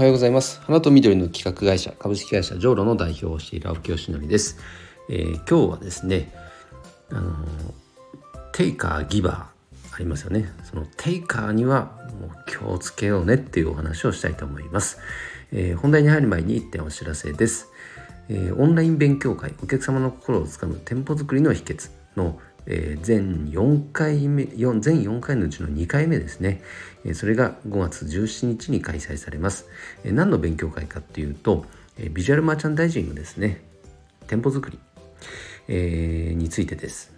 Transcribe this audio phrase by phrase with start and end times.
[0.00, 0.62] おはようございます。
[0.62, 4.56] 花と緑の企画会社株式会社ジョーロの代表をしている青木よしのりです、
[5.10, 6.32] えー、今日はですね
[7.10, 7.34] あの
[8.52, 10.50] テイカーギバーありますよね。
[10.64, 15.00] そのテイカーにはもう気をつけようねっていうお話をしたいと思います、
[15.52, 17.68] えー、本題に入る前に1点お知らせです、
[18.30, 26.62] えー、オンライン勉強会お客様の心をつかむ店舗作りの秘訣のえー、全4回目4全4回のうちの2回目ですね、
[27.04, 29.66] えー、それが5月17日に開催されます、
[30.04, 31.64] えー、何の勉強会かっていうと、
[31.98, 33.62] えビジュアルマーチャンダイジングですね。
[34.26, 34.78] 店舗作り、
[35.68, 37.12] えについてです。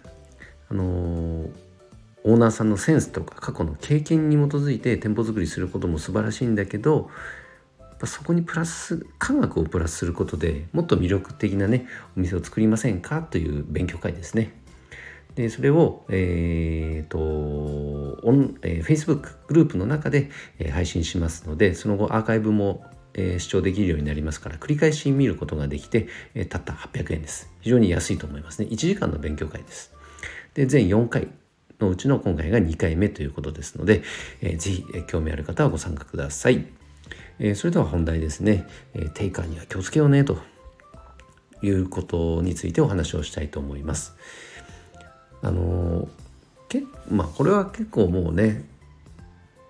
[0.69, 1.49] あの
[2.23, 7.09] オーナーさんのセンスとか過去の経験に基づいて店舗作りすることも素晴らしいんだけど
[8.05, 13.21] そこにプラス科学をプラスすることでもっと魅力的なねお店を作りませんか？
[13.21, 14.62] という勉強会ですね。
[15.35, 20.29] でそれを、えーとオンえー、Facebook グループの中で、
[20.59, 27.51] えー、配信しますのでその後アーカイブも、えー、視聴できるようになりますから繰り返し見ることができて、えー、たった800円です。
[27.61, 28.67] 非常に安いと思いますね。
[28.69, 29.93] 1時間の勉強会です。
[30.53, 31.27] で全4回
[31.79, 34.03] のうちの今回が2回目ということですので、
[34.41, 36.65] えー、ぜひ、えー、興味ある方はご参加ください、
[37.39, 40.37] えー、それでは本題ですね、えー、テイカーには気をつけようねと
[41.61, 44.15] いうことについてお話をしたいと思います。
[45.43, 46.07] あの
[46.69, 48.65] けまあこれは結構もうね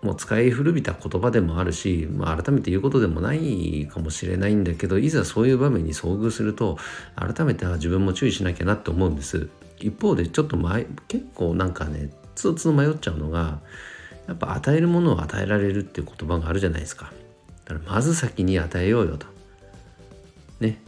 [0.04, 6.78] もう使い古びた言葉でもあるし、まあ、改めて言うことでもないかもしれないんだけどいざそういう場面に遭遇すると
[7.16, 9.50] 改めて自分も注意しなきゃなって思うんです。
[9.80, 13.60] 一方でちょっと前結構なんかねつうつう迷っちゃうのが
[14.28, 17.12] やっぱ与えるものを与えられるっていう言葉があるじゃないですか。
[17.66, 19.26] だからまず先に与えようよと。
[20.60, 20.82] ね。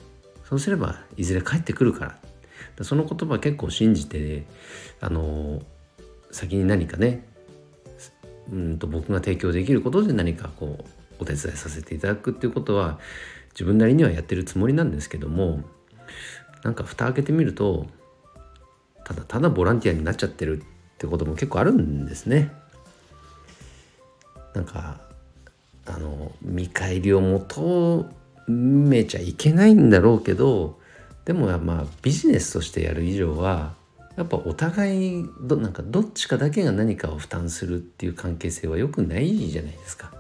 [0.48, 2.18] そうすればいずれ帰ってくるから。
[2.82, 4.44] その言葉結構信じて
[5.00, 5.62] あの
[6.32, 7.26] 先に何かね
[8.52, 10.86] うんと僕が提供できることで何かこう
[11.20, 13.00] お手伝いさせていただくっていうことは
[13.54, 15.64] 自分なりにはやってるつもりなんですけども
[16.64, 17.88] なんか蓋開けてみると
[19.06, 20.66] ただただボランティアになっちゃってるっ
[20.98, 22.52] てことも結構あるんですね。
[24.56, 25.00] なんか
[25.86, 28.10] あの見返りを求
[28.48, 30.80] めちゃいけないんだろうけど
[31.26, 33.74] でもまあビジネスとしてやる以上は
[34.16, 40.14] やっぱお互いどなんかどっちかだけが何かを負担するっていう関係性は良くないじゃないですか。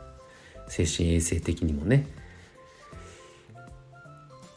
[0.67, 2.07] 精神衛生的にもね。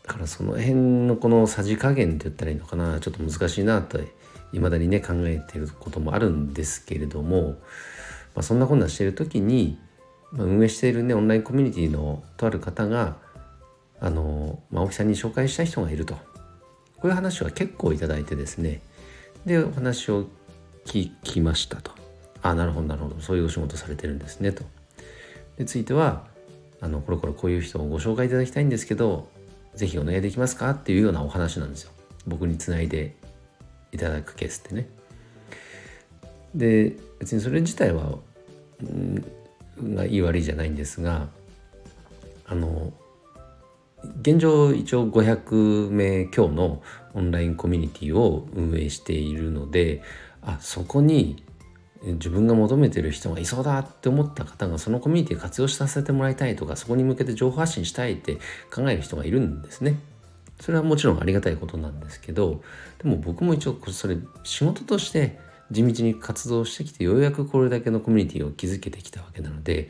[0.07, 2.99] だからその辺のこのさじ加減って言ったらいいのかな。
[2.99, 4.01] ちょっと難しいなと
[4.53, 7.51] いまだにね考えてることもあるんですけれども、
[8.35, 9.79] まあ、そんなこんなしてる時に、
[10.33, 13.19] まあ、運営しているねオンラインコミュニティのとある方が
[14.01, 16.17] あの、まあ、青木さんに紹介したい人がいると。
[17.01, 18.81] こういう話は結構いただいてですね。
[19.47, 20.27] でお話を
[20.85, 21.93] 聞きましたと。
[22.43, 23.21] あなるほどなるほど。
[23.21, 24.65] そういうお仕事されてるんですねと。
[25.57, 26.27] でついては
[26.81, 29.29] あのこれこれこういう人をご紹介いただきたいんですけど
[29.75, 31.93] 是非お願いできますかっていうようなお話なんですよ。
[32.27, 33.17] 僕につないで
[33.93, 34.89] いただくケースってね。
[36.55, 38.19] で別にそれ自体は、
[38.83, 38.85] う
[39.83, 41.29] ん、がいい悪いじゃないんですが
[42.47, 42.93] あの
[44.21, 46.83] 現状一応500名強の
[47.15, 50.03] オンラインコミュニティを運営しているので
[50.43, 51.43] あそこに
[52.03, 58.37] 自分が求めてる人がいそうだって思った方がそのコミュニティ活用させてもらいたいとかそこに向けて情報発信したいって
[58.73, 59.99] 考える人がいるんですね。
[60.61, 62.63] それはもちろんありがたいことなんですけど
[63.03, 65.39] でも僕も一応それ仕事として
[65.71, 69.89] 地道に活動してきてようやくこれだけのコミュニティを築けてきたわけなので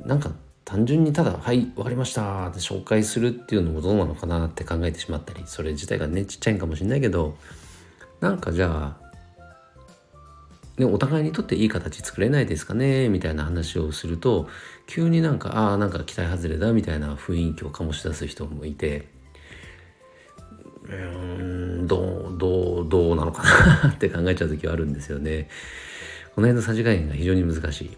[0.00, 0.32] なんか
[0.64, 7.36] 単純にただ「はい分かりました」って紹介するっていうのもどうなのかなって考えてしまったりそれ自体がねちっちゃいかもしれないけど
[8.20, 9.04] なんかじゃあ
[10.76, 14.48] ね、お互いにとっていい形作れないですかねみたいな話をすると
[14.88, 19.06] 急になんかああなんか期待外れだみたいな雰囲気を醸し出す人もいて
[20.84, 23.44] うーんどうどうどうなのか
[23.84, 25.48] なって考えちゃう時はあるんですよね。
[26.34, 27.96] この辺のさじ加減が非常に難しい。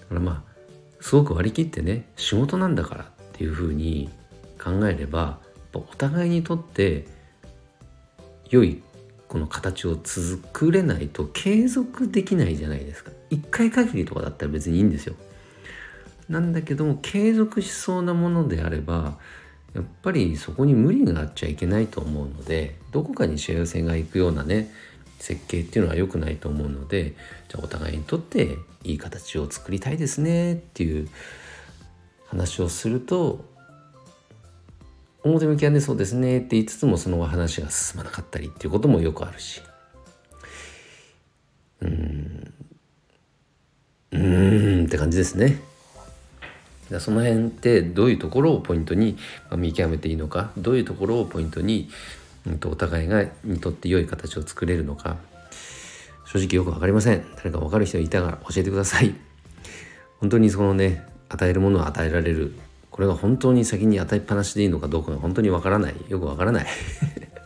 [0.00, 0.51] だからまあ
[1.02, 4.08] すごく割り切ってね仕事なんだからっていうふうに
[4.62, 5.40] 考えれば
[5.74, 7.06] お互いにとって
[8.48, 8.82] 良い
[9.26, 13.10] この形を作れないと継続できないじゃないですか。
[13.30, 15.14] 一回限りとかだったら別にいいんですよ。
[16.28, 19.18] なんだけども継続しそうなものであれば
[19.74, 24.70] やっぱりそこに無理があっちゃいけないと思うのでどこかに幸せがいくようなね
[25.22, 27.14] 設計っていうのは良くないと思うので
[27.48, 31.08] じゃあお互いにとっていい形を作りたいですねっていう
[32.26, 33.44] 話をすると
[35.22, 39.62] 表向きはねそうですねって言いつつもその話が進まなかったりっていうこともよくあるし。
[41.80, 42.54] うん
[44.10, 45.60] うんって感じですね。
[47.00, 49.16] その辺ってどういうところをポイントに
[49.56, 51.88] 見極めていいのかどういうところをポイントに、
[52.46, 55.16] うん、とお互いがにとって良い形を作れるのか
[56.32, 57.24] 正直よく分かりません。
[57.36, 59.14] 誰か分かる人いたら教えてください。
[60.18, 62.54] 本当にそのね与えるものを与えられる。
[62.90, 65.94] これが本当に先に与えっぱなしでいいのかどうかが本当に分からない。
[66.08, 66.66] よく分からない。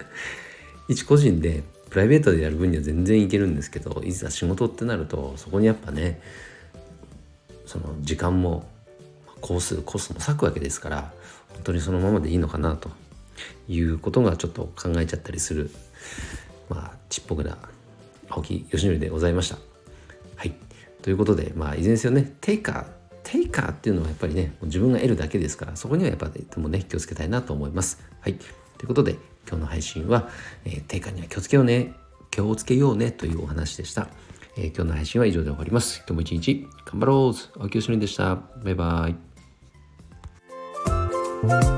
[0.89, 6.21] 一個人でプライベートでやる分には全然いけるんですけどいざ仕事ってなるとそこにやっぱね
[7.65, 8.69] その時間も
[9.41, 11.13] コースコストも割くわけですから
[11.55, 12.91] 本当にそのままでいいのかなと。
[13.69, 15.71] いうことがちょっと考えちゃったりする
[16.69, 17.59] まあちっぽくな
[18.29, 19.59] 青木義則でございました。
[20.37, 20.53] はい
[21.03, 22.87] ということでまあいずれにせよねテイカー
[23.23, 28.03] テイカーっていうのはやっぱりね自分が得るだけですからそこにはやっぱりでもね気をつけたいなと思います。
[28.21, 29.13] はいということで
[29.49, 30.29] 今日の配信は、
[30.65, 31.95] えー、テイカーには気をつけようね
[32.31, 34.09] 気をつけようねというお話でした。
[34.59, 35.99] えー、今日の配信は以上で終わります。
[35.99, 38.37] 今日も一日頑張ろう青木よしのりでした。
[38.37, 39.09] バイバ
[41.73, 41.76] イ。